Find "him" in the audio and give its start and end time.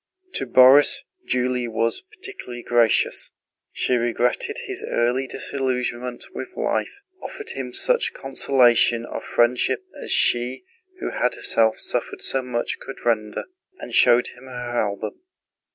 7.51-7.71, 14.29-14.45